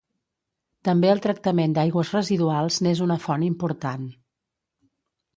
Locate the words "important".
3.49-4.09